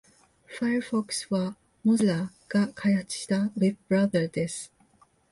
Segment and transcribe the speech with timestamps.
[0.51, 1.55] Firefox は
[1.85, 4.73] Mozilla が開発したウェブブラウザーです。